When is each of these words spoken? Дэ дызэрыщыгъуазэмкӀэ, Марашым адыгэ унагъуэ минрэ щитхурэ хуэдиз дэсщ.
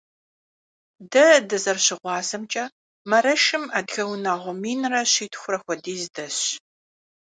Дэ 1.11 1.25
дызэрыщыгъуазэмкӀэ, 1.49 2.65
Марашым 3.09 3.63
адыгэ 3.77 4.03
унагъуэ 4.11 4.53
минрэ 4.61 5.01
щитхурэ 5.11 5.57
хуэдиз 5.63 6.03
дэсщ. 6.15 6.45